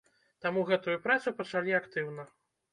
[0.45, 2.29] Таму гэтую працу пачалі актыўна.